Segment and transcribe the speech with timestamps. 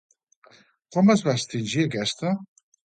[0.95, 2.37] Com es va extingir aquesta?